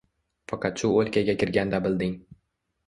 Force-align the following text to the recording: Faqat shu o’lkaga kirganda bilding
Faqat 0.51 0.81
shu 0.83 0.91
o’lkaga 1.03 1.37
kirganda 1.45 1.85
bilding 1.87 2.21